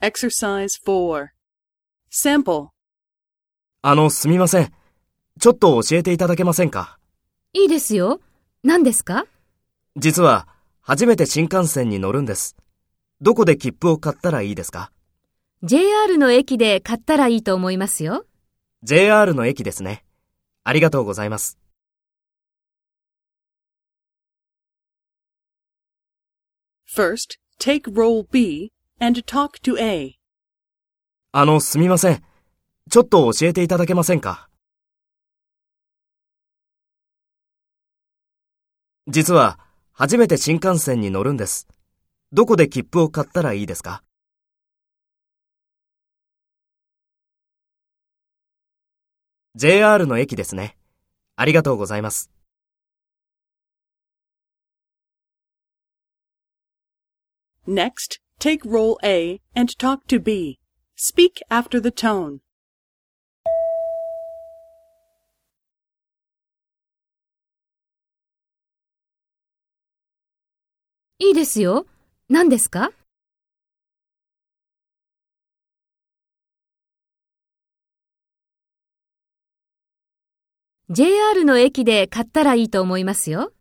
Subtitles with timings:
[0.00, 1.30] Exercise 4.
[2.12, 2.68] Sample.
[3.82, 4.72] あの、すみません。
[5.40, 6.98] ちょっと教えていただけませんか？
[7.52, 8.20] いいですよ。
[8.62, 9.26] 何ですか？
[9.96, 10.46] 実は、
[10.82, 12.56] 初めて新幹線に乗るんです。
[13.20, 14.92] どこで切符を買ったらいいですか
[15.64, 18.24] ?JR の駅で買ったらいいと思いますよ。
[18.84, 20.04] ?JR の駅ですね。
[20.62, 21.58] ありがとうございます。
[26.86, 28.70] First, take role B
[29.00, 30.18] and talk to A.
[31.32, 32.22] あの、すみません。
[32.90, 34.48] ちょっと教えていただけませんか？
[39.06, 39.58] 実は、
[39.92, 41.66] 初めて新幹線に乗るんです。
[42.32, 44.02] どこで切符を買ったらいいですか
[49.54, 50.76] ?JR の駅ですね。
[51.36, 52.30] ありがとうございます。
[57.66, 60.58] Next, take role A and talk to B.
[60.96, 62.40] Speak after the tone.
[71.20, 71.86] いいですよ。
[72.28, 72.92] 何ですか
[80.90, 83.52] ?JR の駅で買ったらいいと思いますよ。